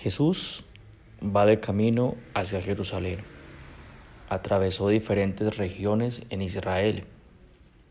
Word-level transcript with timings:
Jesús 0.00 0.64
va 1.22 1.44
de 1.44 1.60
camino 1.60 2.14
hacia 2.32 2.62
Jerusalén. 2.62 3.18
Atravesó 4.30 4.88
diferentes 4.88 5.58
regiones 5.58 6.24
en 6.30 6.40
Israel. 6.40 7.04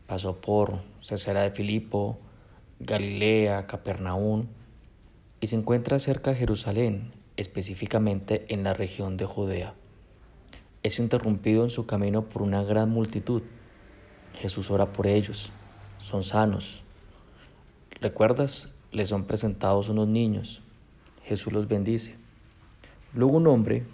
Pasó 0.08 0.40
por 0.40 0.80
Cesarea 1.02 1.44
de 1.44 1.52
Filipo, 1.52 2.18
Galilea, 2.80 3.68
Capernaum 3.68 4.48
y 5.40 5.46
se 5.46 5.54
encuentra 5.54 6.00
cerca 6.00 6.30
de 6.30 6.38
Jerusalén, 6.38 7.12
específicamente 7.36 8.44
en 8.48 8.64
la 8.64 8.74
región 8.74 9.16
de 9.16 9.26
Judea. 9.26 9.74
Es 10.82 10.98
interrumpido 10.98 11.62
en 11.62 11.70
su 11.70 11.86
camino 11.86 12.28
por 12.28 12.42
una 12.42 12.64
gran 12.64 12.90
multitud. 12.90 13.42
Jesús 14.34 14.72
ora 14.72 14.92
por 14.92 15.06
ellos. 15.06 15.52
Son 15.98 16.24
sanos. 16.24 16.82
¿Recuerdas? 18.00 18.74
Les 18.90 19.10
son 19.10 19.26
presentados 19.26 19.88
unos 19.90 20.08
niños 20.08 20.60
Jesús 21.30 21.52
los 21.52 21.68
bendice. 21.68 22.16
Luego 23.14 23.36
un 23.36 23.46
hombre, 23.46 23.84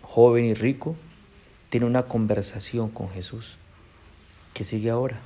joven 0.00 0.46
y 0.46 0.54
rico, 0.54 0.96
tiene 1.68 1.84
una 1.84 2.04
conversación 2.04 2.88
con 2.88 3.10
Jesús. 3.10 3.58
¿Qué 4.54 4.64
sigue 4.64 4.88
ahora? 4.88 5.20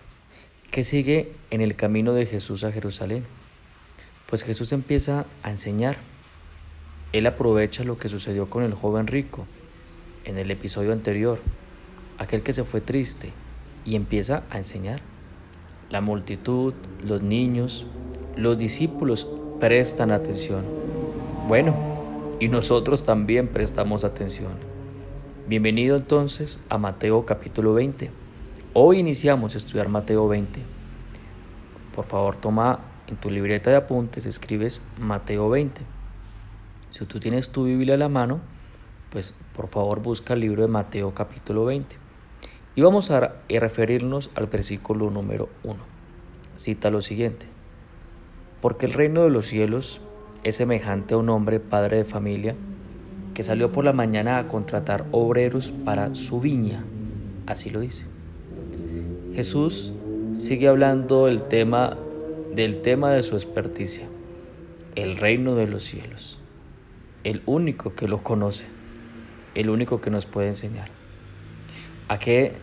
¿Qué 0.72 0.82
sigue 0.82 1.32
en 1.52 1.60
el 1.60 1.76
camino 1.76 2.12
de 2.12 2.26
Jesús 2.26 2.64
a 2.64 2.72
Jerusalén? 2.72 3.24
Pues 4.26 4.42
Jesús 4.42 4.72
empieza 4.72 5.26
a 5.44 5.52
enseñar. 5.52 5.98
Él 7.12 7.24
aprovecha 7.28 7.84
lo 7.84 7.96
que 7.98 8.08
sucedió 8.08 8.50
con 8.50 8.64
el 8.64 8.74
joven 8.74 9.06
rico 9.06 9.46
en 10.24 10.38
el 10.38 10.50
episodio 10.50 10.92
anterior, 10.92 11.38
aquel 12.18 12.42
que 12.42 12.52
se 12.52 12.64
fue 12.64 12.80
triste, 12.80 13.30
y 13.84 13.94
empieza 13.94 14.42
a 14.50 14.58
enseñar. 14.58 15.02
La 15.88 16.00
multitud, 16.00 16.74
los 17.00 17.22
niños, 17.22 17.86
los 18.34 18.58
discípulos 18.58 19.28
prestan 19.60 20.10
atención. 20.10 20.64
Bueno, 21.50 21.74
y 22.38 22.46
nosotros 22.46 23.04
también 23.04 23.48
prestamos 23.48 24.04
atención. 24.04 24.52
Bienvenido 25.48 25.96
entonces 25.96 26.60
a 26.68 26.78
Mateo 26.78 27.26
capítulo 27.26 27.74
20. 27.74 28.08
Hoy 28.72 28.98
iniciamos 29.00 29.56
a 29.56 29.58
estudiar 29.58 29.88
Mateo 29.88 30.28
20. 30.28 30.60
Por 31.92 32.04
favor, 32.04 32.36
toma 32.36 32.78
en 33.08 33.16
tu 33.16 33.30
libreta 33.30 33.68
de 33.68 33.74
apuntes, 33.74 34.26
escribes 34.26 34.80
Mateo 35.00 35.50
20. 35.50 35.80
Si 36.90 37.04
tú 37.06 37.18
tienes 37.18 37.50
tu 37.50 37.64
Biblia 37.64 37.96
a 37.96 37.98
la 37.98 38.08
mano, 38.08 38.40
pues 39.10 39.34
por 39.52 39.66
favor 39.66 40.00
busca 40.00 40.34
el 40.34 40.40
libro 40.42 40.62
de 40.62 40.68
Mateo 40.68 41.14
capítulo 41.14 41.64
20. 41.64 41.96
Y 42.76 42.82
vamos 42.82 43.10
a 43.10 43.34
referirnos 43.48 44.30
al 44.36 44.46
versículo 44.46 45.10
número 45.10 45.48
1. 45.64 45.80
Cita 46.54 46.90
lo 46.92 47.02
siguiente. 47.02 47.46
Porque 48.60 48.86
el 48.86 48.92
reino 48.92 49.24
de 49.24 49.30
los 49.30 49.48
cielos 49.48 50.00
es 50.44 50.56
semejante 50.56 51.14
a 51.14 51.18
un 51.18 51.28
hombre 51.28 51.60
padre 51.60 51.98
de 51.98 52.04
familia 52.04 52.54
que 53.34 53.42
salió 53.42 53.72
por 53.72 53.84
la 53.84 53.92
mañana 53.92 54.38
a 54.38 54.48
contratar 54.48 55.06
obreros 55.12 55.72
para 55.84 56.14
su 56.14 56.40
viña. 56.40 56.84
Así 57.46 57.70
lo 57.70 57.80
dice. 57.80 58.06
Jesús 59.34 59.92
sigue 60.34 60.68
hablando 60.68 61.26
del 61.26 61.42
tema 61.42 61.96
del 62.54 62.82
tema 62.82 63.12
de 63.12 63.22
su 63.22 63.36
experticia, 63.36 64.08
el 64.96 65.16
reino 65.16 65.54
de 65.54 65.66
los 65.66 65.84
cielos. 65.84 66.40
El 67.22 67.42
único 67.46 67.94
que 67.94 68.08
lo 68.08 68.22
conoce, 68.22 68.66
el 69.54 69.70
único 69.70 70.00
que 70.00 70.10
nos 70.10 70.26
puede 70.26 70.48
enseñar. 70.48 70.88
¿A 72.08 72.18
qué? 72.18 72.54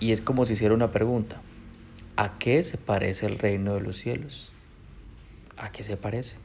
Y 0.00 0.12
es 0.12 0.22
como 0.22 0.44
si 0.44 0.54
hiciera 0.54 0.74
una 0.74 0.90
pregunta. 0.90 1.42
¿A 2.16 2.38
qué 2.38 2.62
se 2.62 2.78
parece 2.78 3.26
el 3.26 3.38
reino 3.38 3.74
de 3.74 3.80
los 3.82 3.98
cielos? 3.98 4.52
¿A 5.58 5.70
qué 5.70 5.84
se 5.84 5.96
parece? 5.96 6.36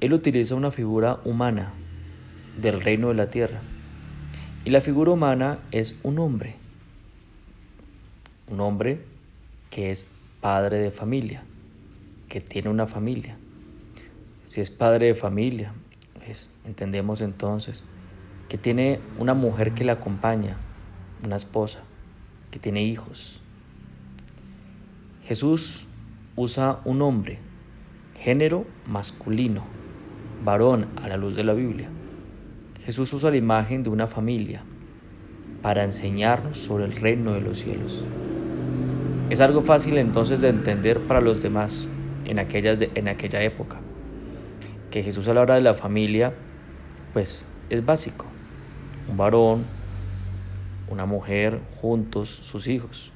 Él 0.00 0.12
utiliza 0.12 0.54
una 0.54 0.70
figura 0.70 1.20
humana 1.24 1.72
del 2.60 2.80
reino 2.80 3.08
de 3.08 3.14
la 3.14 3.30
tierra. 3.30 3.60
Y 4.64 4.70
la 4.70 4.80
figura 4.80 5.12
humana 5.12 5.58
es 5.70 5.98
un 6.02 6.18
hombre. 6.18 6.56
Un 8.50 8.60
hombre 8.60 9.00
que 9.70 9.90
es 9.90 10.06
padre 10.40 10.78
de 10.78 10.90
familia, 10.90 11.42
que 12.28 12.40
tiene 12.40 12.68
una 12.68 12.86
familia. 12.86 13.36
Si 14.44 14.60
es 14.60 14.70
padre 14.70 15.06
de 15.06 15.14
familia, 15.14 15.72
entendemos 16.64 17.20
entonces 17.20 17.84
que 18.48 18.58
tiene 18.58 19.00
una 19.18 19.34
mujer 19.34 19.72
que 19.72 19.84
le 19.84 19.92
acompaña, 19.92 20.56
una 21.24 21.36
esposa, 21.36 21.80
que 22.50 22.58
tiene 22.58 22.82
hijos. 22.82 23.40
Jesús 25.24 25.86
usa 26.36 26.80
un 26.84 27.02
hombre, 27.02 27.38
género 28.20 28.66
masculino, 28.86 29.64
varón 30.44 30.86
a 31.02 31.08
la 31.08 31.16
luz 31.16 31.34
de 31.34 31.44
la 31.44 31.54
Biblia. 31.54 31.88
Jesús 32.84 33.12
usa 33.12 33.30
la 33.30 33.36
imagen 33.36 33.82
de 33.82 33.90
una 33.90 34.06
familia 34.06 34.62
para 35.62 35.84
enseñarnos 35.84 36.58
sobre 36.58 36.84
el 36.84 36.94
reino 36.94 37.32
de 37.32 37.40
los 37.40 37.58
cielos. 37.58 38.04
Es 39.28 39.40
algo 39.40 39.60
fácil 39.60 39.98
entonces 39.98 40.40
de 40.40 40.48
entender 40.48 41.00
para 41.00 41.20
los 41.20 41.42
demás 41.42 41.88
en, 42.24 42.38
aquellas 42.38 42.78
en 42.94 43.08
aquella 43.08 43.42
época. 43.42 43.78
Que 44.90 45.02
Jesús 45.02 45.26
a 45.28 45.34
la 45.34 45.40
hora 45.40 45.56
de 45.56 45.62
la 45.62 45.74
familia, 45.74 46.32
pues 47.12 47.48
es 47.68 47.84
básico. 47.84 48.26
Un 49.10 49.16
varón, 49.16 49.64
una 50.88 51.06
mujer, 51.06 51.58
juntos, 51.80 52.28
sus 52.28 52.68
hijos. 52.68 53.12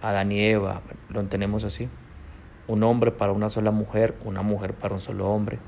Adán 0.00 0.30
y 0.30 0.40
Eva, 0.40 0.82
lo 1.08 1.18
entendemos 1.18 1.64
así. 1.64 1.88
Un 2.68 2.84
hombre 2.84 3.10
para 3.10 3.32
una 3.32 3.48
sola 3.48 3.72
mujer, 3.72 4.14
una 4.24 4.42
mujer 4.42 4.74
para 4.74 4.94
un 4.94 5.00
solo 5.00 5.28
hombre 5.28 5.58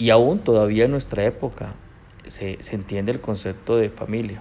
y 0.00 0.08
aún 0.08 0.38
todavía 0.38 0.86
en 0.86 0.92
nuestra 0.92 1.24
época 1.24 1.74
se, 2.26 2.58
entiende 2.72 3.12
el 3.12 3.20
concepto 3.20 3.76
de 3.76 3.90
familia, 3.90 4.40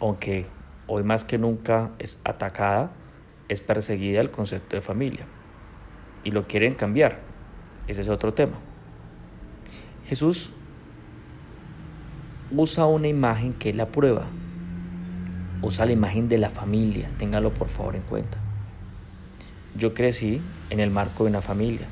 aunque 0.00 0.48
hoy 0.86 1.02
más 1.02 1.24
que 1.24 1.38
nunca 1.38 1.92
es 1.98 2.20
atacada, 2.24 2.90
es 3.48 3.62
perseguida 3.62 4.20
el 4.20 4.30
concepto 4.30 4.76
de 4.76 4.82
familia. 4.82 5.24
Y 6.24 6.30
lo 6.30 6.46
quieren 6.46 6.74
cambiar. 6.74 7.20
Ese 7.88 8.02
es 8.02 8.10
otro 8.10 8.34
tema. 8.34 8.58
Jesús 10.04 10.52
usa 12.54 12.84
una 12.84 13.08
imagen 13.08 13.54
que 13.54 13.70
es 13.70 13.76
la 13.76 13.86
prueba. 13.86 14.26
Usa 15.62 15.86
la 15.86 15.92
imagen 15.92 16.28
de 16.28 16.36
la 16.36 16.50
familia. 16.50 17.08
Téngalo 17.16 17.54
por 17.54 17.68
favor 17.68 17.96
en 17.96 18.02
cuenta. 18.02 18.36
Yo 19.74 19.94
crecí 19.94 20.42
en 20.68 20.80
el 20.80 20.90
marco 20.90 21.24
de 21.24 21.30
una 21.30 21.40
familia. 21.40 21.86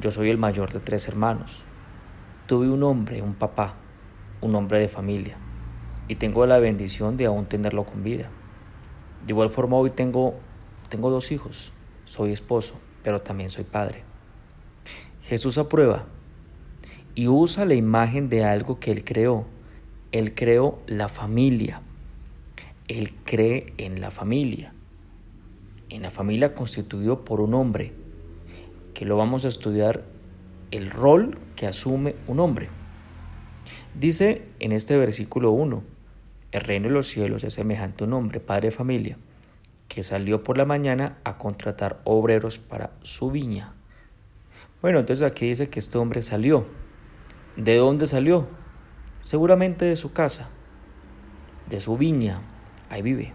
Yo 0.00 0.12
soy 0.12 0.30
el 0.30 0.38
mayor 0.38 0.72
de 0.72 0.78
tres 0.78 1.08
hermanos. 1.08 1.64
Tuve 2.48 2.70
un 2.70 2.82
hombre, 2.82 3.20
un 3.20 3.34
papá, 3.34 3.74
un 4.40 4.54
hombre 4.54 4.78
de 4.78 4.88
familia, 4.88 5.36
y 6.08 6.14
tengo 6.14 6.46
la 6.46 6.58
bendición 6.58 7.18
de 7.18 7.26
aún 7.26 7.44
tenerlo 7.44 7.84
con 7.84 8.02
vida. 8.02 8.30
De 9.26 9.34
igual 9.34 9.50
forma 9.50 9.76
hoy 9.76 9.90
tengo, 9.90 10.34
tengo 10.88 11.10
dos 11.10 11.30
hijos, 11.30 11.74
soy 12.06 12.32
esposo, 12.32 12.80
pero 13.02 13.20
también 13.20 13.50
soy 13.50 13.64
padre. 13.64 14.02
Jesús 15.20 15.58
aprueba 15.58 16.06
y 17.14 17.28
usa 17.28 17.66
la 17.66 17.74
imagen 17.74 18.30
de 18.30 18.46
algo 18.46 18.80
que 18.80 18.92
Él 18.92 19.04
creó. 19.04 19.44
Él 20.10 20.34
creó 20.34 20.78
la 20.86 21.10
familia. 21.10 21.82
Él 22.88 23.14
cree 23.24 23.74
en 23.76 24.00
la 24.00 24.10
familia. 24.10 24.72
En 25.90 26.00
la 26.00 26.08
familia 26.08 26.54
constituido 26.54 27.26
por 27.26 27.42
un 27.42 27.52
hombre, 27.52 27.92
que 28.94 29.04
lo 29.04 29.18
vamos 29.18 29.44
a 29.44 29.48
estudiar 29.48 30.06
el 30.70 30.90
rol 30.90 31.38
que 31.58 31.66
asume 31.66 32.14
un 32.28 32.38
hombre. 32.38 32.68
Dice 33.98 34.46
en 34.60 34.70
este 34.70 34.96
versículo 34.96 35.50
1, 35.50 35.82
el 36.52 36.60
reino 36.60 36.86
de 36.86 36.94
los 36.94 37.08
cielos 37.08 37.42
es 37.42 37.54
semejante 37.54 38.04
a 38.04 38.06
un 38.06 38.12
hombre, 38.12 38.38
padre 38.38 38.68
de 38.68 38.76
familia, 38.76 39.18
que 39.88 40.04
salió 40.04 40.44
por 40.44 40.56
la 40.56 40.64
mañana 40.64 41.18
a 41.24 41.36
contratar 41.36 42.00
obreros 42.04 42.60
para 42.60 42.92
su 43.02 43.32
viña. 43.32 43.74
Bueno, 44.82 45.00
entonces 45.00 45.26
aquí 45.26 45.48
dice 45.48 45.68
que 45.68 45.80
este 45.80 45.98
hombre 45.98 46.22
salió. 46.22 46.64
¿De 47.56 47.74
dónde 47.74 48.06
salió? 48.06 48.46
Seguramente 49.20 49.84
de 49.84 49.96
su 49.96 50.12
casa, 50.12 50.50
de 51.68 51.80
su 51.80 51.98
viña, 51.98 52.40
ahí 52.88 53.02
vive. 53.02 53.32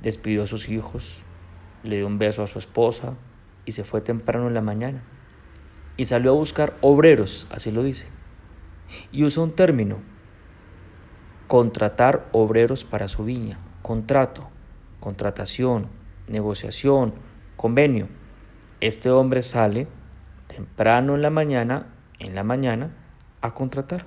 Despidió 0.00 0.44
a 0.44 0.46
sus 0.46 0.70
hijos, 0.70 1.22
le 1.82 1.98
dio 1.98 2.06
un 2.06 2.18
beso 2.18 2.42
a 2.42 2.46
su 2.46 2.58
esposa 2.58 3.12
y 3.66 3.72
se 3.72 3.84
fue 3.84 4.00
temprano 4.00 4.48
en 4.48 4.54
la 4.54 4.62
mañana 4.62 5.02
y 5.96 6.04
salió 6.04 6.32
a 6.32 6.34
buscar 6.34 6.74
obreros, 6.80 7.46
así 7.50 7.70
lo 7.70 7.82
dice. 7.82 8.06
Y 9.12 9.24
usa 9.24 9.42
un 9.42 9.52
término, 9.52 9.98
contratar 11.46 12.28
obreros 12.32 12.84
para 12.84 13.08
su 13.08 13.24
viña, 13.24 13.58
contrato, 13.82 14.48
contratación, 15.00 15.88
negociación, 16.28 17.14
convenio. 17.56 18.08
Este 18.80 19.10
hombre 19.10 19.42
sale 19.42 19.88
temprano 20.46 21.14
en 21.14 21.22
la 21.22 21.30
mañana, 21.30 21.86
en 22.18 22.34
la 22.34 22.44
mañana, 22.44 22.90
a 23.40 23.52
contratar. 23.54 24.06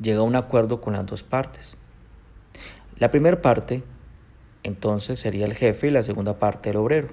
Llega 0.00 0.20
a 0.20 0.24
un 0.24 0.36
acuerdo 0.36 0.80
con 0.80 0.94
las 0.94 1.06
dos 1.06 1.22
partes. 1.22 1.76
La 2.96 3.10
primera 3.10 3.40
parte, 3.40 3.84
entonces, 4.62 5.18
sería 5.18 5.46
el 5.46 5.54
jefe 5.54 5.88
y 5.88 5.90
la 5.90 6.02
segunda 6.02 6.38
parte 6.38 6.70
el 6.70 6.76
obrero. 6.76 7.08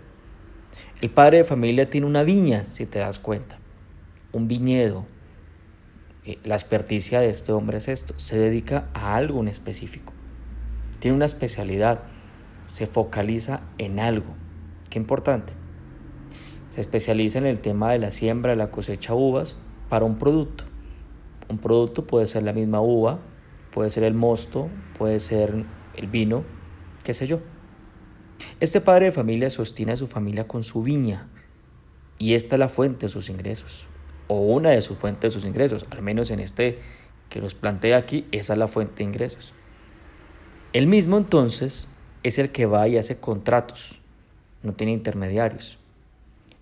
El 1.02 1.10
padre 1.10 1.40
de 1.40 1.44
familia 1.44 1.90
tiene 1.90 2.08
una 2.08 2.24
viña, 2.24 2.64
si 2.64 2.86
te 2.86 3.00
das 3.00 3.20
cuenta, 3.20 3.58
un 4.32 4.48
viñedo. 4.48 5.06
Eh, 6.26 6.40
la 6.44 6.56
experticia 6.56 7.20
de 7.20 7.30
este 7.30 7.52
hombre 7.52 7.78
es 7.78 7.88
esto, 7.88 8.14
se 8.18 8.38
dedica 8.38 8.90
a 8.94 9.16
algo 9.16 9.42
en 9.42 9.50
específico, 9.50 10.14
tiene 11.00 11.18
una 11.18 11.26
especialidad, 11.26 12.04
se 12.66 12.88
focaliza 12.88 13.62
en 13.78 14.00
algo. 14.00 14.34
Qué 14.90 15.00
importante. 15.00 15.54
Se 16.70 16.82
especializa 16.82 17.40
en 17.40 17.46
el 17.46 17.60
tema 17.60 17.92
de 17.92 18.00
la 18.00 18.10
siembra, 18.10 18.56
la 18.56 18.72
cosecha 18.72 19.14
uvas 19.14 19.60
para 19.90 20.06
un 20.06 20.18
producto. 20.18 20.64
Un 21.50 21.58
producto 21.58 22.08
puede 22.08 22.26
ser 22.26 22.44
la 22.44 22.54
misma 22.54 22.80
uva, 22.82 23.20
puede 23.72 23.90
ser 23.90 24.04
el 24.04 24.14
mosto, 24.14 24.70
puede 24.98 25.20
ser 25.20 25.66
el 25.96 26.08
vino, 26.08 26.44
qué 27.04 27.14
sé 27.14 27.28
yo. 27.28 27.42
Este 28.60 28.82
padre 28.82 29.08
de 29.08 29.12
familia 29.12 29.50
sostiene 29.50 29.94
a 29.94 29.98
su 29.98 30.08
familia 30.08 30.48
con 30.48 30.64
su 30.64 30.84
viña 30.84 31.28
y 32.18 32.34
esta 32.34 32.56
es 32.56 32.60
la 32.60 32.70
fuente 32.70 33.08
de 33.08 33.10
sus 33.10 33.30
ingresos 33.30 33.88
o 34.28 34.40
una 34.40 34.72
de 34.72 34.82
sus 34.82 34.98
fuentes 34.98 35.22
de 35.22 35.40
sus 35.40 35.46
ingresos, 35.46 35.86
al 35.90 36.02
menos 36.02 36.32
en 36.32 36.40
este 36.40 36.80
que 37.30 37.42
nos 37.42 37.56
plantea 37.56 37.98
aquí, 37.98 38.28
esa 38.32 38.54
es 38.54 38.60
la 38.60 38.68
fuente 38.68 38.98
de 38.98 39.04
ingresos. 39.06 39.54
El 40.72 40.88
mismo 40.88 41.18
entonces 41.18 41.90
es 42.24 42.40
el 42.40 42.52
que 42.52 42.66
va 42.66 42.88
y 42.88 42.98
hace 42.98 43.20
contratos, 43.20 44.00
no 44.62 44.74
tiene 44.74 44.94
intermediarios. 44.94 45.80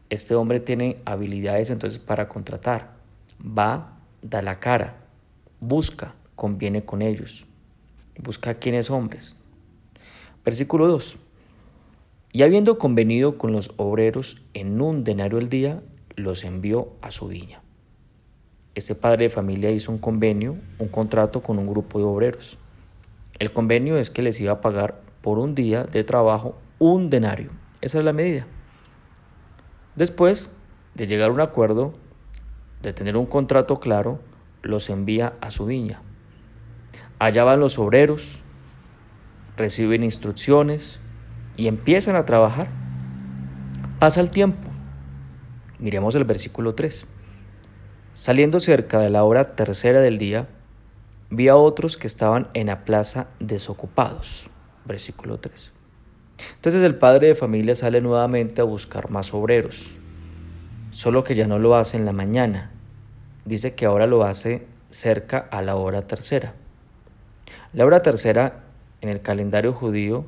Este 0.09 0.35
hombre 0.35 0.59
tiene 0.59 0.97
habilidades 1.05 1.69
entonces 1.69 1.99
para 1.99 2.27
contratar, 2.27 2.93
va, 3.41 3.97
da 4.21 4.41
la 4.41 4.59
cara, 4.59 4.97
busca, 5.59 6.15
conviene 6.35 6.83
con 6.83 7.01
ellos, 7.01 7.45
busca 8.17 8.51
a 8.51 8.55
quienes 8.55 8.89
hombres. 8.89 9.37
Versículo 10.43 10.87
2. 10.87 11.17
Y 12.33 12.43
habiendo 12.43 12.77
convenido 12.77 13.37
con 13.37 13.51
los 13.51 13.73
obreros 13.77 14.41
en 14.53 14.81
un 14.81 15.03
denario 15.03 15.37
al 15.37 15.49
día, 15.49 15.81
los 16.15 16.43
envió 16.43 16.93
a 17.01 17.11
su 17.11 17.27
viña. 17.27 17.61
Este 18.73 18.95
padre 18.95 19.25
de 19.25 19.29
familia 19.29 19.69
hizo 19.71 19.91
un 19.91 19.97
convenio, 19.97 20.55
un 20.79 20.87
contrato 20.87 21.41
con 21.43 21.59
un 21.59 21.67
grupo 21.67 21.99
de 21.99 22.05
obreros. 22.05 22.57
El 23.37 23.51
convenio 23.51 23.97
es 23.97 24.09
que 24.09 24.21
les 24.21 24.39
iba 24.39 24.53
a 24.53 24.61
pagar 24.61 25.01
por 25.21 25.39
un 25.39 25.55
día 25.55 25.83
de 25.83 26.05
trabajo 26.05 26.57
un 26.79 27.09
denario. 27.09 27.51
Esa 27.81 27.99
es 27.99 28.05
la 28.05 28.13
medida. 28.13 28.47
Después 29.95 30.53
de 30.95 31.07
llegar 31.07 31.31
a 31.31 31.33
un 31.33 31.41
acuerdo, 31.41 31.93
de 32.81 32.93
tener 32.93 33.17
un 33.17 33.25
contrato 33.25 33.79
claro, 33.79 34.19
los 34.61 34.89
envía 34.89 35.33
a 35.41 35.51
su 35.51 35.65
viña. 35.65 36.01
Allá 37.19 37.43
van 37.43 37.59
los 37.59 37.77
obreros, 37.77 38.39
reciben 39.57 40.03
instrucciones 40.03 41.01
y 41.57 41.67
empiezan 41.67 42.15
a 42.15 42.25
trabajar. 42.25 42.67
Pasa 43.99 44.21
el 44.21 44.31
tiempo 44.31 44.71
Miremos 45.81 46.13
el 46.13 46.25
versículo 46.25 46.75
3. 46.75 47.07
Saliendo 48.13 48.59
cerca 48.59 48.99
de 48.99 49.09
la 49.09 49.23
hora 49.23 49.55
tercera 49.55 49.99
del 49.99 50.19
día, 50.19 50.47
vi 51.31 51.47
a 51.47 51.55
otros 51.55 51.97
que 51.97 52.05
estaban 52.05 52.49
en 52.53 52.67
la 52.67 52.85
plaza 52.85 53.29
desocupados. 53.39 54.47
Versículo 54.85 55.39
3. 55.39 55.71
Entonces 56.53 56.83
el 56.83 56.93
padre 56.93 57.29
de 57.29 57.35
familia 57.35 57.73
sale 57.73 57.99
nuevamente 57.99 58.61
a 58.61 58.65
buscar 58.65 59.09
más 59.09 59.33
obreros, 59.33 59.93
solo 60.91 61.23
que 61.23 61.33
ya 61.33 61.47
no 61.47 61.57
lo 61.57 61.75
hace 61.75 61.97
en 61.97 62.05
la 62.05 62.13
mañana. 62.13 62.69
Dice 63.45 63.73
que 63.73 63.87
ahora 63.87 64.05
lo 64.05 64.23
hace 64.23 64.67
cerca 64.91 65.47
a 65.49 65.63
la 65.63 65.77
hora 65.77 66.03
tercera. 66.03 66.53
La 67.73 67.87
hora 67.87 68.03
tercera 68.03 68.65
en 69.01 69.09
el 69.09 69.23
calendario 69.23 69.73
judío, 69.73 70.25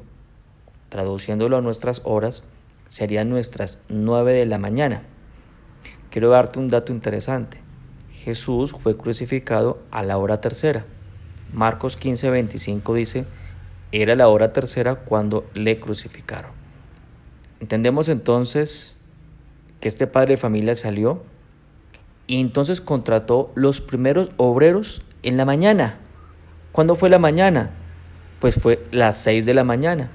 traduciéndolo 0.94 1.58
a 1.58 1.62
nuestras 1.62 2.04
horas, 2.04 2.44
serían 2.86 3.28
nuestras 3.28 3.82
nueve 3.90 4.34
de 4.34 4.46
la 4.46 4.60
mañana. 4.60 5.02
Quiero 6.12 6.30
darte 6.30 6.60
un 6.60 6.68
dato 6.68 6.94
interesante. 6.94 7.58
Jesús 8.12 8.74
fue 8.74 8.96
crucificado 8.96 9.80
a 9.90 10.04
la 10.04 10.20
hora 10.20 10.40
tercera. 10.40 10.86
Marcos 11.52 11.98
15, 11.98 12.30
25 12.30 12.94
dice, 12.94 13.26
era 13.92 14.16
la 14.16 14.28
hora 14.28 14.54
tercera 14.54 14.94
cuando 14.94 15.50
le 15.56 15.80
crucificaron. 15.80 16.52
Entendemos 17.60 18.08
entonces 18.08 18.96
que 19.80 19.88
este 19.88 20.06
padre 20.06 20.36
de 20.36 20.38
familia 20.38 20.76
salió 20.76 21.24
y 22.28 22.40
entonces 22.40 22.82
contrató 22.82 23.52
los 23.56 23.82
primeros 23.82 24.30
obreros 24.38 25.04
en 25.24 25.38
la 25.38 25.46
mañana. 25.46 25.98
¿Cuándo 26.72 26.94
fue 26.94 27.10
la 27.10 27.18
mañana? 27.18 27.72
Pues 28.40 28.62
fue 28.62 28.86
las 28.92 29.18
6 29.24 29.48
de 29.48 29.56
la 29.56 29.64
mañana, 29.64 30.12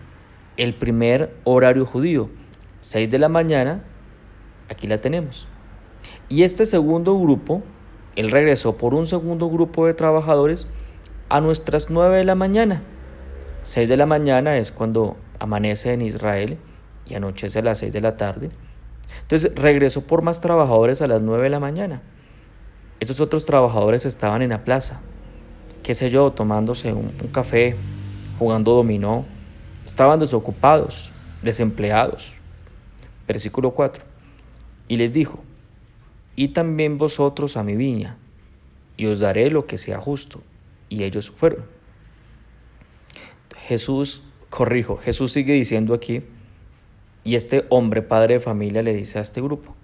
el 0.58 0.75
primer 0.75 1.34
horario 1.44 1.87
judío. 1.87 2.28
6 2.81 3.08
de 3.10 3.19
la 3.19 3.28
mañana, 3.28 3.84
aquí 4.69 4.87
la 4.87 5.00
tenemos. 5.00 5.49
Y 6.28 6.43
este 6.43 6.66
segundo 6.66 7.19
grupo, 7.19 7.62
él 8.16 8.31
regresó 8.31 8.76
por 8.76 8.93
un 8.93 9.06
segundo 9.06 9.49
grupo 9.49 9.87
de 9.87 9.94
trabajadores 9.94 10.66
a 11.28 11.40
nuestras 11.40 11.90
9 11.90 12.19
de 12.19 12.25
la 12.25 12.34
mañana. 12.34 12.82
6 13.62 13.88
de 13.88 13.96
la 13.96 14.06
mañana 14.06 14.58
es 14.58 14.72
cuando 14.72 15.16
amanece 15.38 15.93
en 15.93 16.02
Israel 16.02 16.58
y 17.06 17.14
anochece 17.14 17.61
a 17.61 17.62
las 17.62 17.78
6 17.78 17.93
de 17.93 18.00
la 18.00 18.16
tarde. 18.16 18.50
Entonces 19.22 19.54
regresó 19.54 20.02
por 20.02 20.22
más 20.22 20.40
trabajadores 20.40 21.00
a 21.02 21.06
las 21.06 21.22
9 21.22 21.44
de 21.44 21.50
la 21.50 21.61
mañana. 21.61 22.02
Estos 23.00 23.20
otros 23.20 23.46
trabajadores 23.46 24.06
estaban 24.06 24.43
en 24.43 24.50
la 24.50 24.64
plaza, 24.64 25.00
qué 25.84 25.94
sé 25.94 26.11
yo, 26.11 26.32
tomándose 26.32 26.93
un 26.93 27.12
café, 27.32 27.76
jugando 28.38 28.75
dominó. 28.75 29.38
Estaban 29.88 30.19
desocupados, 30.19 31.12
desempleados. 31.40 32.37
Versículo 33.26 33.70
4. 33.70 34.05
Y 34.87 34.99
les 34.99 35.14
dijo, 35.14 35.43
y 36.37 36.49
también 36.49 36.99
vosotros 36.99 37.56
a 37.56 37.62
mi 37.62 37.75
viña, 37.75 38.19
y 38.99 39.06
os 39.06 39.20
daré 39.20 39.50
lo 39.50 39.64
que 39.64 39.79
sea 39.79 39.99
justo. 39.99 40.43
Y 40.90 41.05
ellos 41.05 41.31
fueron. 41.31 41.64
Jesús, 43.56 44.25
corrijo, 44.50 44.99
Jesús 44.99 45.32
sigue 45.32 45.55
diciendo 45.55 45.94
aquí, 45.94 46.23
y 47.25 47.35
este 47.35 47.64
hombre, 47.70 48.02
padre 48.02 48.35
de 48.35 48.40
familia, 48.40 48.82
le 48.82 48.93
dice 48.93 49.19
a 49.19 49.23
este 49.23 49.40
grupo, 49.40 49.75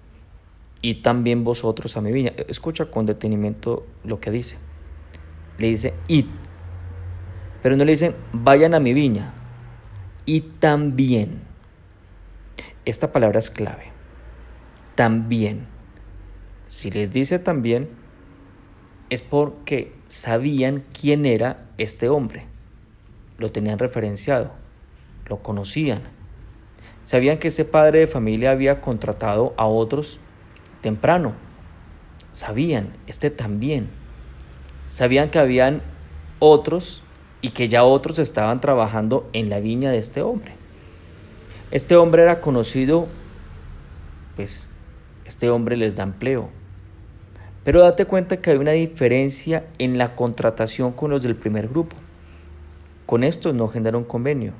y 0.83 1.01
también 1.01 1.43
vosotros 1.43 1.97
a 1.97 2.01
mi 2.01 2.11
viña. 2.11 2.31
Escucha 2.47 2.85
con 2.85 3.07
detenimiento 3.07 3.87
lo 4.03 4.19
que 4.19 4.29
dice. 4.29 4.59
Le 5.57 5.65
dice, 5.65 5.95
id, 6.07 6.27
pero 7.63 7.75
no 7.75 7.85
le 7.85 7.93
dicen, 7.93 8.15
vayan 8.33 8.75
a 8.75 8.79
mi 8.79 8.93
viña, 8.93 9.33
y 10.25 10.41
también. 10.41 11.41
Esta 12.85 13.11
palabra 13.11 13.39
es 13.39 13.49
clave. 13.49 13.91
También. 14.95 15.67
Si 16.67 16.91
les 16.91 17.11
dice 17.11 17.39
también, 17.39 17.89
es 19.09 19.21
porque 19.21 19.93
sabían 20.07 20.83
quién 20.99 21.25
era 21.25 21.65
este 21.77 22.09
hombre. 22.09 22.45
Lo 23.37 23.51
tenían 23.51 23.79
referenciado, 23.79 24.51
lo 25.27 25.41
conocían. 25.41 26.03
Sabían 27.01 27.37
que 27.37 27.49
ese 27.49 27.65
padre 27.65 27.99
de 27.99 28.07
familia 28.07 28.51
había 28.51 28.81
contratado 28.81 29.53
a 29.57 29.67
otros 29.67 30.19
temprano. 30.81 31.33
Sabían, 32.31 32.93
este 33.07 33.29
también. 33.29 33.89
Sabían 34.87 35.29
que 35.29 35.39
habían 35.39 35.81
otros 36.39 37.04
y 37.45 37.49
que 37.49 37.67
ya 37.67 37.83
otros 37.83 38.17
estaban 38.17 38.59
trabajando 38.59 39.29
en 39.31 39.51
la 39.51 39.59
viña 39.59 39.91
de 39.91 39.99
este 39.99 40.23
hombre. 40.23 40.53
Este 41.69 41.95
hombre 41.95 42.23
era 42.23 42.41
conocido, 42.41 43.05
pues, 44.35 44.67
este 45.25 45.51
hombre 45.51 45.77
les 45.77 45.95
da 45.95 46.01
empleo. 46.01 46.49
Pero 47.63 47.81
date 47.81 48.05
cuenta 48.05 48.37
que 48.37 48.49
hay 48.49 48.57
una 48.57 48.71
diferencia 48.71 49.67
en 49.77 49.99
la 49.99 50.15
contratación 50.15 50.91
con 50.91 51.11
los 51.11 51.21
del 51.21 51.35
primer 51.35 51.67
grupo. 51.67 51.95
Con 53.05 53.23
estos 53.23 53.53
no 53.53 53.67
genera 53.67 53.99
un 53.99 54.05
convenio. 54.05 54.53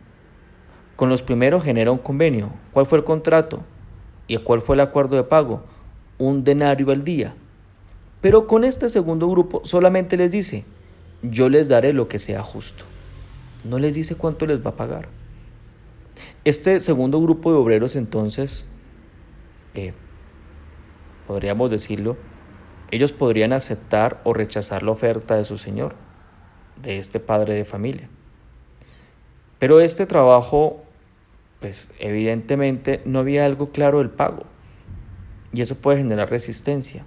Con 0.95 1.09
los 1.09 1.23
primeros 1.23 1.63
genera 1.63 1.89
un 1.89 1.97
convenio. 1.97 2.51
¿Cuál 2.71 2.85
fue 2.85 2.99
el 2.99 3.03
contrato? 3.03 3.63
¿Y 4.27 4.37
cuál 4.37 4.61
fue 4.61 4.75
el 4.75 4.81
acuerdo 4.81 5.15
de 5.15 5.23
pago? 5.23 5.63
Un 6.19 6.43
denario 6.43 6.91
al 6.91 7.03
día. 7.03 7.33
Pero 8.21 8.45
con 8.45 8.63
este 8.63 8.89
segundo 8.89 9.27
grupo 9.27 9.61
solamente 9.63 10.17
les 10.17 10.31
dice, 10.31 10.65
yo 11.29 11.49
les 11.49 11.67
daré 11.67 11.93
lo 11.93 12.07
que 12.07 12.19
sea 12.19 12.41
justo. 12.41 12.85
No 13.63 13.79
les 13.79 13.95
dice 13.95 14.15
cuánto 14.15 14.45
les 14.45 14.65
va 14.65 14.71
a 14.71 14.75
pagar. 14.75 15.09
Este 16.43 16.79
segundo 16.79 17.21
grupo 17.21 17.51
de 17.51 17.57
obreros 17.57 17.95
entonces 17.95 18.65
eh, 19.73 19.93
podríamos 21.27 21.71
decirlo, 21.71 22.17
ellos 22.91 23.11
podrían 23.11 23.53
aceptar 23.53 24.21
o 24.23 24.33
rechazar 24.33 24.83
la 24.83 24.91
oferta 24.91 25.35
de 25.35 25.43
su 25.43 25.57
Señor, 25.57 25.95
de 26.81 26.99
este 26.99 27.19
padre 27.19 27.55
de 27.55 27.65
familia. 27.65 28.09
Pero 29.59 29.81
este 29.81 30.05
trabajo, 30.05 30.83
pues 31.59 31.89
evidentemente 31.99 33.01
no 33.05 33.19
había 33.19 33.45
algo 33.45 33.71
claro 33.71 33.99
del 33.99 34.09
pago 34.09 34.43
y 35.51 35.61
eso 35.61 35.75
puede 35.75 35.97
generar 35.97 36.29
resistencia. 36.29 37.05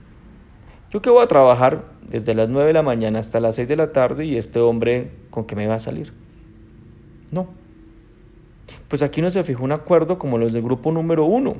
Yo 0.91 1.03
que 1.03 1.11
voy 1.11 1.23
a 1.23 1.29
trabajar 1.29 1.85
desde 2.09 2.35
las 2.35 2.49
9 2.49 2.69
de 2.69 2.73
la 2.73 2.83
mañana 2.83 3.19
hasta 3.19 3.41
las 3.41 3.57
6 3.57 3.69
de 3.69 3.77
la 3.77 3.93
tarde 3.93 4.25
y 4.25 4.37
este 4.37 4.59
hombre 4.59 5.11
con 5.31 5.45
qué 5.45 5.55
me 5.55 5.67
va 5.67 5.75
a 5.75 5.79
salir. 5.79 6.13
No. 7.31 7.49
Pues 8.89 9.03
aquí 9.03 9.21
no 9.21 9.31
se 9.31 9.45
fijó 9.45 9.65
un 9.65 9.73
acuerdo 9.73 10.19
como 10.19 10.39
los 10.39 10.53
del 10.53 10.63
grupo 10.63 10.93
número 10.93 11.25
uno 11.25 11.57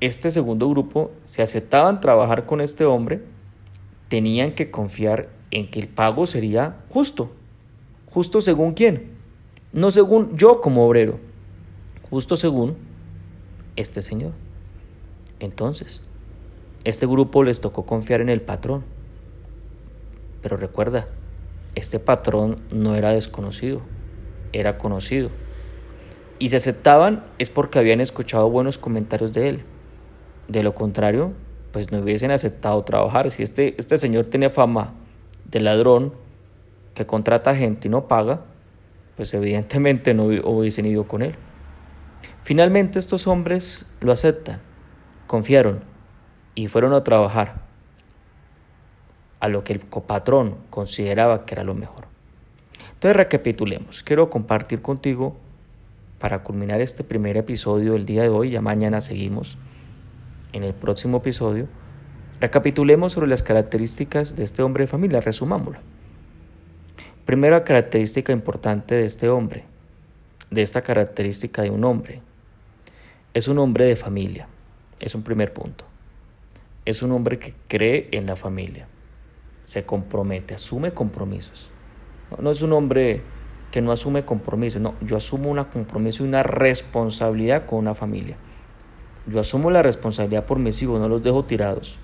este 0.00 0.30
segundo 0.30 0.68
grupo 0.70 1.10
se 1.24 1.42
aceptaban 1.42 2.00
trabajar 2.00 2.46
con 2.46 2.60
este 2.60 2.84
hombre 2.84 3.22
tenían 4.08 4.52
que 4.52 4.70
confiar 4.70 5.28
en 5.50 5.68
que 5.70 5.80
el 5.80 5.88
pago 5.88 6.26
sería 6.26 6.76
justo. 6.88 7.32
¿Justo 8.06 8.40
según 8.40 8.72
quién? 8.72 9.10
No 9.72 9.90
según 9.90 10.36
yo 10.36 10.60
como 10.60 10.86
obrero, 10.86 11.18
justo 12.08 12.36
según 12.36 12.76
este 13.76 14.00
señor. 14.00 14.32
Entonces, 15.40 16.02
este 16.84 17.06
grupo 17.06 17.42
les 17.42 17.60
tocó 17.60 17.84
confiar 17.84 18.20
en 18.20 18.28
el 18.28 18.40
patrón. 18.40 18.84
Pero 20.42 20.56
recuerda, 20.56 21.08
este 21.74 21.98
patrón 21.98 22.58
no 22.70 22.94
era 22.94 23.10
desconocido, 23.10 23.82
era 24.52 24.78
conocido. 24.78 25.30
Y 26.38 26.50
si 26.50 26.56
aceptaban 26.56 27.24
es 27.38 27.50
porque 27.50 27.78
habían 27.78 28.00
escuchado 28.00 28.48
buenos 28.48 28.78
comentarios 28.78 29.32
de 29.32 29.48
él. 29.48 29.64
De 30.46 30.62
lo 30.62 30.74
contrario, 30.74 31.32
pues 31.72 31.92
no 31.92 31.98
hubiesen 31.98 32.30
aceptado 32.30 32.82
trabajar. 32.84 33.30
Si 33.30 33.42
este, 33.42 33.74
este 33.78 33.98
señor 33.98 34.26
tenía 34.26 34.50
fama 34.50 34.94
de 35.50 35.60
ladrón, 35.60 36.12
que 36.94 37.06
contrata 37.06 37.54
gente 37.54 37.88
y 37.88 37.90
no 37.90 38.08
paga, 38.08 38.42
pues 39.16 39.34
evidentemente 39.34 40.14
no 40.14 40.24
hubiesen 40.24 40.86
ido 40.86 41.06
con 41.06 41.22
él. 41.22 41.34
Finalmente 42.42 42.98
estos 42.98 43.26
hombres 43.26 43.86
lo 44.00 44.12
aceptan, 44.12 44.60
confiaron 45.26 45.82
y 46.58 46.66
fueron 46.66 46.92
a 46.92 47.04
trabajar 47.04 47.60
a 49.38 49.46
lo 49.46 49.62
que 49.62 49.72
el 49.72 49.86
copatrón 49.86 50.56
consideraba 50.70 51.46
que 51.46 51.54
era 51.54 51.62
lo 51.62 51.72
mejor. 51.72 52.08
Entonces 52.94 53.14
recapitulemos. 53.14 54.02
Quiero 54.02 54.28
compartir 54.28 54.82
contigo 54.82 55.36
para 56.18 56.42
culminar 56.42 56.80
este 56.80 57.04
primer 57.04 57.36
episodio 57.36 57.92
del 57.92 58.06
día 58.06 58.22
de 58.22 58.30
hoy, 58.30 58.50
ya 58.50 58.60
mañana 58.60 59.00
seguimos 59.00 59.56
en 60.52 60.64
el 60.64 60.74
próximo 60.74 61.18
episodio, 61.18 61.68
recapitulemos 62.40 63.12
sobre 63.12 63.28
las 63.28 63.44
características 63.44 64.34
de 64.34 64.42
este 64.42 64.64
hombre 64.64 64.82
de 64.82 64.88
familia, 64.88 65.20
resumámoslo. 65.20 65.78
Primera 67.24 67.62
característica 67.62 68.32
importante 68.32 68.96
de 68.96 69.04
este 69.04 69.28
hombre, 69.28 69.62
de 70.50 70.62
esta 70.62 70.82
característica 70.82 71.62
de 71.62 71.70
un 71.70 71.84
hombre, 71.84 72.20
es 73.32 73.46
un 73.46 73.58
hombre 73.58 73.84
de 73.84 73.94
familia, 73.94 74.48
es 74.98 75.14
un 75.14 75.22
primer 75.22 75.52
punto. 75.52 75.87
Es 76.88 77.02
un 77.02 77.12
hombre 77.12 77.38
que 77.38 77.54
cree 77.68 78.08
en 78.12 78.24
la 78.24 78.34
familia, 78.34 78.88
se 79.60 79.84
compromete, 79.84 80.54
asume 80.54 80.92
compromisos. 80.92 81.68
No, 82.40 82.50
es 82.50 82.62
un 82.62 82.72
hombre 82.72 83.20
que 83.70 83.82
no 83.82 83.92
asume 83.92 84.24
compromisos, 84.24 84.80
no, 84.80 84.94
yo 85.02 85.18
asumo 85.18 85.50
un 85.50 85.62
compromiso 85.64 86.24
y 86.24 86.28
una 86.28 86.42
responsabilidad 86.42 87.66
con 87.66 87.80
una 87.80 87.94
familia. 87.94 88.38
Yo 89.26 89.38
asumo 89.38 89.70
la 89.70 89.82
responsabilidad 89.82 90.46
por 90.46 90.60
mis 90.60 90.80
hijos, 90.82 90.98
no 90.98 91.10
los 91.10 91.22
dejo 91.22 91.44
tirados. 91.44 91.98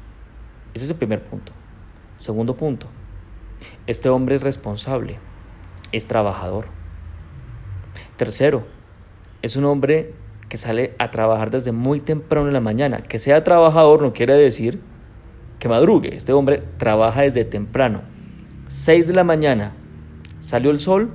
Ese 0.75 0.85
es 0.85 0.91
el 0.91 0.99
primer 0.99 1.23
punto. 1.23 1.55
Segundo 2.17 2.55
punto, 2.55 2.87
este 3.87 4.11
hombre 4.11 4.35
es 4.35 4.43
responsable, 4.43 5.19
es 5.93 6.07
trabajador. 6.07 6.67
Tercero, 8.19 8.67
es 9.41 9.57
un 9.57 9.65
hombre 9.65 10.13
sale 10.57 10.95
a 10.99 11.11
trabajar 11.11 11.51
desde 11.51 11.73
muy 11.73 12.01
temprano 12.01 12.49
en 12.49 12.55
la 12.55 12.61
mañana. 12.61 12.99
Que 12.99 13.19
sea 13.19 13.45
trabajador 13.45 14.03
no 14.03 14.13
quiere 14.13 14.35
decir 14.35 14.81
que 15.59 15.69
madrugue. 15.69 16.15
Este 16.15 16.33
hombre 16.33 16.63
trabaja 16.79 17.23
desde 17.23 17.45
temprano. 17.45 18.03
6 18.69 19.07
de 19.07 19.15
la 19.15 19.25
mañana 19.25 19.73
salió 20.39 20.71
el 20.71 20.81
sol. 20.81 21.11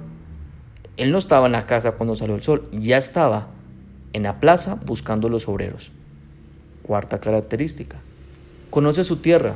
Él 0.98 1.12
no 1.12 1.18
estaba 1.18 1.46
en 1.46 1.54
la 1.54 1.66
casa 1.66 1.94
cuando 1.94 2.16
salió 2.16 2.36
el 2.36 2.42
sol, 2.42 2.70
ya 2.74 2.98
estaba 2.98 3.48
en 4.14 4.24
la 4.24 4.40
plaza 4.40 4.76
buscando 4.86 5.30
los 5.30 5.48
obreros. 5.48 5.92
Cuarta 6.84 7.20
característica. 7.20 7.98
Conoce 8.70 9.04
su 9.04 9.18
tierra, 9.18 9.56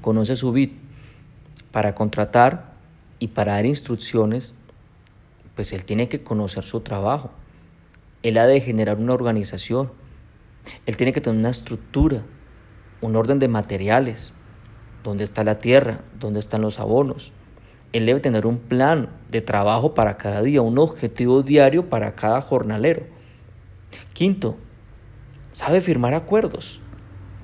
conoce 0.00 0.36
su 0.36 0.52
vid. 0.52 0.70
Para 1.72 1.94
contratar 1.94 2.74
y 3.18 3.28
para 3.28 3.54
dar 3.54 3.66
instrucciones, 3.66 4.54
pues 5.54 5.72
él 5.72 5.84
tiene 5.84 6.08
que 6.08 6.22
conocer 6.22 6.64
su 6.64 6.80
trabajo. 6.80 7.30
Él 8.24 8.38
ha 8.38 8.46
de 8.46 8.60
generar 8.60 8.96
una 8.96 9.12
organización. 9.12 9.92
Él 10.86 10.96
tiene 10.96 11.12
que 11.12 11.20
tener 11.20 11.38
una 11.38 11.50
estructura, 11.50 12.22
un 13.02 13.16
orden 13.16 13.38
de 13.38 13.48
materiales. 13.48 14.32
¿Dónde 15.04 15.24
está 15.24 15.44
la 15.44 15.58
tierra? 15.58 16.00
¿Dónde 16.18 16.40
están 16.40 16.62
los 16.62 16.80
abonos? 16.80 17.34
Él 17.92 18.06
debe 18.06 18.20
tener 18.20 18.46
un 18.46 18.58
plan 18.58 19.10
de 19.30 19.42
trabajo 19.42 19.92
para 19.92 20.16
cada 20.16 20.40
día, 20.40 20.62
un 20.62 20.78
objetivo 20.78 21.42
diario 21.42 21.90
para 21.90 22.14
cada 22.14 22.40
jornalero. 22.40 23.02
Quinto, 24.14 24.56
sabe 25.52 25.82
firmar 25.82 26.14
acuerdos. 26.14 26.80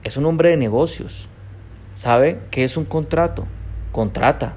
Es 0.03 0.17
un 0.17 0.25
hombre 0.25 0.49
de 0.49 0.57
negocios. 0.57 1.29
Sabe 1.93 2.41
qué 2.51 2.65
es 2.65 2.79
un 2.79 2.87
contrato. 2.87 3.47
Contrata 3.93 4.57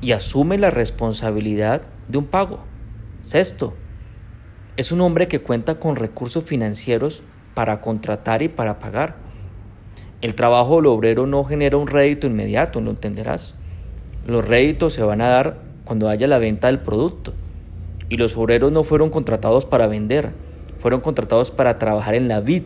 y 0.00 0.10
asume 0.10 0.58
la 0.58 0.70
responsabilidad 0.70 1.82
de 2.08 2.18
un 2.18 2.26
pago. 2.26 2.64
Sexto, 3.22 3.74
es 4.76 4.92
un 4.92 5.00
hombre 5.00 5.28
que 5.28 5.40
cuenta 5.40 5.76
con 5.76 5.96
recursos 5.96 6.44
financieros 6.44 7.22
para 7.54 7.80
contratar 7.80 8.42
y 8.42 8.48
para 8.48 8.78
pagar. 8.78 9.16
El 10.20 10.34
trabajo 10.34 10.76
del 10.76 10.86
obrero 10.86 11.26
no 11.26 11.44
genera 11.44 11.76
un 11.76 11.88
rédito 11.88 12.26
inmediato, 12.26 12.80
lo 12.80 12.90
entenderás. 12.90 13.54
Los 14.26 14.46
réditos 14.46 14.94
se 14.94 15.02
van 15.02 15.20
a 15.20 15.28
dar 15.28 15.58
cuando 15.84 16.08
haya 16.08 16.26
la 16.26 16.38
venta 16.38 16.68
del 16.68 16.80
producto. 16.80 17.34
Y 18.08 18.16
los 18.16 18.36
obreros 18.36 18.72
no 18.72 18.84
fueron 18.84 19.10
contratados 19.10 19.66
para 19.66 19.86
vender, 19.86 20.32
fueron 20.78 21.00
contratados 21.00 21.50
para 21.50 21.78
trabajar 21.78 22.14
en 22.14 22.28
la 22.28 22.40
vid, 22.40 22.64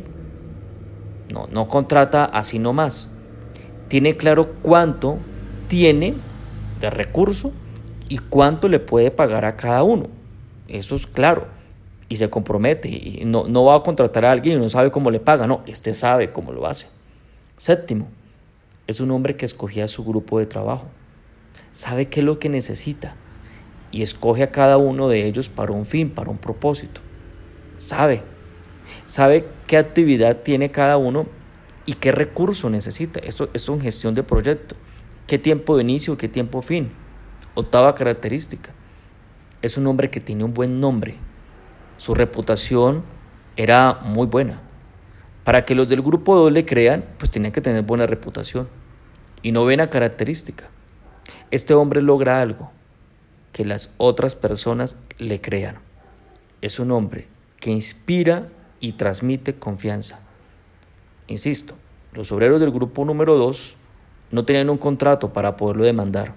no, 1.32 1.48
no 1.50 1.68
contrata 1.68 2.24
así 2.24 2.58
nomás. 2.58 3.10
Tiene 3.88 4.16
claro 4.16 4.54
cuánto 4.62 5.18
tiene 5.68 6.14
de 6.80 6.90
recurso 6.90 7.52
y 8.08 8.18
cuánto 8.18 8.68
le 8.68 8.80
puede 8.80 9.10
pagar 9.10 9.44
a 9.44 9.56
cada 9.56 9.82
uno. 9.82 10.06
Eso 10.68 10.94
es 10.94 11.06
claro. 11.06 11.55
Y 12.08 12.16
se 12.16 12.28
compromete. 12.28 12.88
Y 12.88 13.22
no, 13.24 13.44
no 13.44 13.64
va 13.64 13.76
a 13.76 13.82
contratar 13.82 14.24
a 14.24 14.32
alguien 14.32 14.58
y 14.58 14.62
no 14.62 14.68
sabe 14.68 14.90
cómo 14.90 15.10
le 15.10 15.20
paga. 15.20 15.46
No, 15.46 15.62
este 15.66 15.94
sabe 15.94 16.32
cómo 16.32 16.52
lo 16.52 16.66
hace. 16.66 16.86
Séptimo, 17.56 18.08
es 18.86 19.00
un 19.00 19.10
hombre 19.10 19.36
que 19.36 19.46
escogía 19.46 19.88
su 19.88 20.04
grupo 20.04 20.38
de 20.38 20.46
trabajo. 20.46 20.86
Sabe 21.72 22.08
qué 22.08 22.20
es 22.20 22.26
lo 22.26 22.38
que 22.38 22.48
necesita 22.48 23.16
y 23.90 24.02
escoge 24.02 24.42
a 24.42 24.50
cada 24.50 24.78
uno 24.78 25.08
de 25.08 25.26
ellos 25.26 25.48
para 25.48 25.72
un 25.72 25.86
fin, 25.86 26.10
para 26.10 26.30
un 26.30 26.38
propósito. 26.38 27.00
Sabe 27.76 28.22
sabe 29.06 29.46
qué 29.66 29.76
actividad 29.76 30.42
tiene 30.42 30.70
cada 30.70 30.96
uno 30.96 31.26
y 31.84 31.94
qué 31.94 32.12
recurso 32.12 32.70
necesita. 32.70 33.20
Esto, 33.20 33.48
es 33.52 33.70
gestión 33.80 34.14
de 34.14 34.22
proyecto. 34.22 34.76
¿Qué 35.26 35.38
tiempo 35.38 35.76
de 35.76 35.82
inicio, 35.82 36.16
qué 36.16 36.28
tiempo 36.28 36.62
fin? 36.62 36.90
Octava 37.54 37.94
característica. 37.94 38.72
Es 39.62 39.76
un 39.76 39.86
hombre 39.86 40.10
que 40.10 40.20
tiene 40.20 40.44
un 40.44 40.54
buen 40.54 40.80
nombre. 40.80 41.16
Su 41.96 42.14
reputación 42.14 43.04
era 43.56 43.98
muy 44.02 44.26
buena. 44.26 44.60
Para 45.44 45.64
que 45.64 45.74
los 45.74 45.88
del 45.88 46.02
grupo 46.02 46.36
2 46.36 46.52
le 46.52 46.64
crean, 46.64 47.04
pues 47.18 47.30
tiene 47.30 47.52
que 47.52 47.60
tener 47.60 47.82
buena 47.82 48.06
reputación. 48.06 48.68
Y 49.42 49.52
novena 49.52 49.88
característica. 49.90 50.64
Este 51.50 51.74
hombre 51.74 52.02
logra 52.02 52.40
algo, 52.40 52.70
que 53.52 53.64
las 53.64 53.94
otras 53.96 54.34
personas 54.36 55.00
le 55.18 55.40
crean. 55.40 55.78
Es 56.62 56.78
un 56.80 56.90
hombre 56.90 57.28
que 57.60 57.70
inspira 57.70 58.48
y 58.80 58.92
transmite 58.92 59.54
confianza. 59.54 60.18
Insisto, 61.28 61.74
los 62.12 62.32
obreros 62.32 62.60
del 62.60 62.70
grupo 62.70 63.04
número 63.04 63.36
2 63.36 63.76
no 64.32 64.44
tenían 64.44 64.70
un 64.70 64.78
contrato 64.78 65.32
para 65.32 65.56
poderlo 65.56 65.84
demandar, 65.84 66.34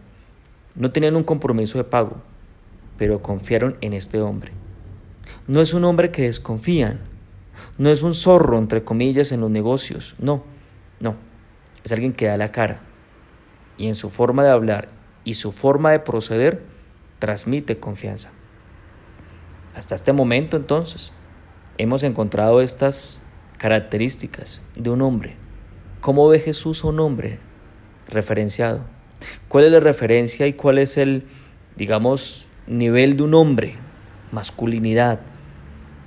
no 0.75 0.91
tenían 0.91 1.15
un 1.15 1.23
compromiso 1.23 1.77
de 1.77 1.83
pago, 1.83 2.17
pero 2.97 3.21
confiaron 3.21 3.77
en 3.81 3.93
este 3.93 4.21
hombre. 4.21 4.51
No 5.47 5.61
es 5.61 5.73
un 5.73 5.83
hombre 5.83 6.11
que 6.11 6.23
desconfían, 6.23 6.99
no 7.77 7.89
es 7.89 8.03
un 8.03 8.13
zorro, 8.13 8.57
entre 8.57 8.83
comillas, 8.83 9.31
en 9.31 9.41
los 9.41 9.49
negocios, 9.49 10.15
no, 10.19 10.43
no, 10.99 11.15
es 11.83 11.91
alguien 11.91 12.13
que 12.13 12.27
da 12.27 12.37
la 12.37 12.51
cara 12.51 12.81
y 13.77 13.87
en 13.87 13.95
su 13.95 14.09
forma 14.09 14.43
de 14.43 14.51
hablar 14.51 14.89
y 15.23 15.35
su 15.35 15.51
forma 15.51 15.91
de 15.91 15.99
proceder 15.99 16.61
transmite 17.17 17.79
confianza. 17.79 18.31
Hasta 19.73 19.95
este 19.95 20.13
momento 20.13 20.57
entonces, 20.57 21.13
hemos 21.77 22.03
encontrado 22.03 22.61
estas 22.61 23.21
características 23.57 24.61
de 24.75 24.89
un 24.89 25.01
hombre. 25.01 25.35
¿Cómo 26.01 26.27
ve 26.27 26.39
Jesús 26.39 26.83
a 26.83 26.87
un 26.87 26.99
hombre 26.99 27.39
referenciado? 28.07 28.81
¿Cuál 29.47 29.65
es 29.65 29.71
la 29.71 29.79
referencia 29.79 30.47
y 30.47 30.53
cuál 30.53 30.77
es 30.77 30.97
el, 30.97 31.25
digamos, 31.75 32.47
nivel 32.67 33.17
de 33.17 33.23
un 33.23 33.33
hombre? 33.33 33.75
Masculinidad. 34.31 35.19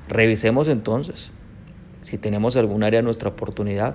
Revisemos 0.09 0.69
entonces 0.69 1.33
si 2.02 2.19
tenemos 2.19 2.57
algún 2.57 2.83
área 2.83 2.99
de 2.99 3.05
nuestra 3.05 3.31
oportunidad, 3.31 3.95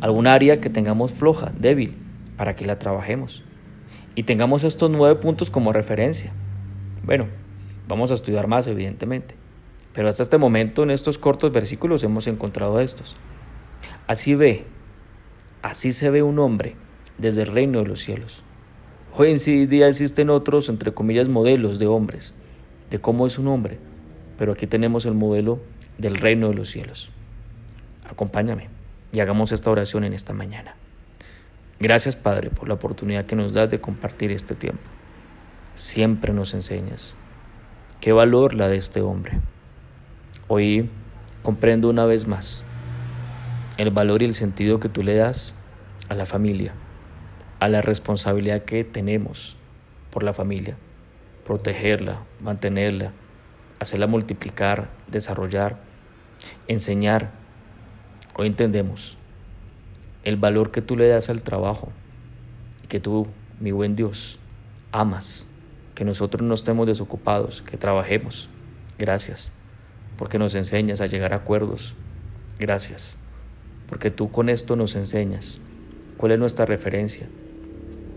algún 0.00 0.26
área 0.26 0.60
que 0.60 0.70
tengamos 0.70 1.10
floja, 1.10 1.52
débil, 1.58 1.96
para 2.36 2.54
que 2.54 2.64
la 2.64 2.78
trabajemos. 2.78 3.44
Y 4.14 4.22
tengamos 4.22 4.64
estos 4.64 4.90
nueve 4.90 5.16
puntos 5.20 5.50
como 5.50 5.72
referencia. 5.72 6.32
Bueno, 7.04 7.26
vamos 7.88 8.10
a 8.10 8.14
estudiar 8.14 8.46
más, 8.46 8.66
evidentemente. 8.68 9.34
Pero 9.92 10.08
hasta 10.08 10.22
este 10.22 10.38
momento 10.38 10.84
en 10.84 10.92
estos 10.92 11.18
cortos 11.18 11.52
versículos 11.52 12.04
hemos 12.04 12.28
encontrado 12.28 12.80
estos. 12.80 13.16
Así 14.06 14.34
ve, 14.34 14.64
así 15.62 15.92
se 15.92 16.10
ve 16.10 16.22
un 16.22 16.38
hombre 16.38 16.76
desde 17.18 17.42
el 17.42 17.48
reino 17.48 17.80
de 17.80 17.86
los 17.86 18.00
cielos. 18.00 18.44
Hoy 19.16 19.32
en 19.32 19.68
día 19.68 19.88
existen 19.88 20.30
otros, 20.30 20.68
entre 20.68 20.94
comillas, 20.94 21.28
modelos 21.28 21.80
de 21.80 21.88
hombres, 21.88 22.34
de 22.90 23.00
cómo 23.00 23.26
es 23.26 23.38
un 23.38 23.48
hombre, 23.48 23.78
pero 24.38 24.52
aquí 24.52 24.66
tenemos 24.66 25.06
el 25.06 25.14
modelo 25.14 25.60
del 25.98 26.16
reino 26.16 26.48
de 26.48 26.54
los 26.54 26.70
cielos. 26.70 27.10
Acompáñame 28.08 28.68
y 29.12 29.20
hagamos 29.20 29.52
esta 29.52 29.70
oración 29.70 30.04
en 30.04 30.12
esta 30.12 30.32
mañana. 30.32 30.76
Gracias 31.80 32.16
Padre 32.16 32.50
por 32.50 32.68
la 32.68 32.74
oportunidad 32.74 33.26
que 33.26 33.36
nos 33.36 33.52
das 33.52 33.70
de 33.70 33.80
compartir 33.80 34.32
este 34.32 34.54
tiempo. 34.54 34.82
Siempre 35.74 36.32
nos 36.32 36.54
enseñas. 36.54 37.14
Qué 38.00 38.12
valor 38.12 38.54
la 38.54 38.68
de 38.68 38.76
este 38.76 39.00
hombre. 39.00 39.40
Hoy 40.48 40.88
comprendo 41.42 41.88
una 41.88 42.04
vez 42.04 42.26
más 42.26 42.64
el 43.76 43.90
valor 43.90 44.22
y 44.22 44.24
el 44.24 44.34
sentido 44.34 44.80
que 44.80 44.88
tú 44.88 45.02
le 45.02 45.14
das 45.14 45.54
a 46.08 46.14
la 46.14 46.26
familia, 46.26 46.74
a 47.60 47.68
la 47.68 47.80
responsabilidad 47.80 48.64
que 48.64 48.82
tenemos 48.82 49.56
por 50.10 50.24
la 50.24 50.32
familia, 50.32 50.76
protegerla, 51.48 52.20
mantenerla, 52.42 53.12
hacerla 53.80 54.06
multiplicar, 54.06 54.90
desarrollar, 55.06 55.78
enseñar. 56.66 57.30
Hoy 58.36 58.48
entendemos 58.48 59.16
el 60.24 60.36
valor 60.36 60.70
que 60.70 60.82
tú 60.82 60.94
le 60.94 61.08
das 61.08 61.30
al 61.30 61.42
trabajo, 61.42 61.90
que 62.86 63.00
tú, 63.00 63.26
mi 63.60 63.72
buen 63.72 63.96
Dios, 63.96 64.38
amas, 64.92 65.48
que 65.94 66.04
nosotros 66.04 66.46
no 66.46 66.52
estemos 66.52 66.86
desocupados, 66.86 67.62
que 67.62 67.78
trabajemos. 67.78 68.50
Gracias, 68.98 69.50
porque 70.18 70.38
nos 70.38 70.54
enseñas 70.54 71.00
a 71.00 71.06
llegar 71.06 71.32
a 71.32 71.36
acuerdos. 71.36 71.96
Gracias 72.58 73.16
porque 73.88 74.10
tú 74.10 74.30
con 74.30 74.50
esto 74.50 74.76
nos 74.76 74.96
enseñas 74.96 75.60
cuál 76.18 76.32
es 76.32 76.38
nuestra 76.38 76.66
referencia, 76.66 77.26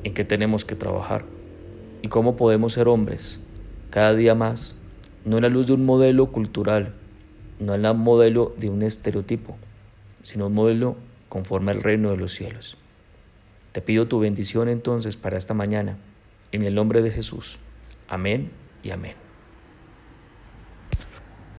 en 0.03 0.13
qué 0.13 0.25
tenemos 0.25 0.65
que 0.65 0.75
trabajar 0.75 1.23
y 2.01 2.07
cómo 2.07 2.35
podemos 2.35 2.73
ser 2.73 2.87
hombres 2.87 3.39
cada 3.89 4.15
día 4.15 4.35
más, 4.35 4.75
no 5.25 5.37
en 5.37 5.43
la 5.43 5.49
luz 5.49 5.67
de 5.67 5.73
un 5.73 5.85
modelo 5.85 6.31
cultural, 6.31 6.93
no 7.59 7.75
en 7.75 7.81
la 7.81 7.93
modelo 7.93 8.53
de 8.57 8.69
un 8.69 8.81
estereotipo, 8.81 9.57
sino 10.21 10.47
un 10.47 10.53
modelo 10.53 10.95
conforme 11.29 11.71
al 11.71 11.83
reino 11.83 12.11
de 12.11 12.17
los 12.17 12.33
cielos. 12.33 12.77
Te 13.71 13.81
pido 13.81 14.07
tu 14.07 14.19
bendición 14.19 14.67
entonces 14.69 15.17
para 15.17 15.37
esta 15.37 15.53
mañana, 15.53 15.97
en 16.51 16.63
el 16.63 16.75
nombre 16.75 17.01
de 17.01 17.11
Jesús. 17.11 17.59
Amén 18.07 18.51
y 18.83 18.91
amén. 18.91 19.30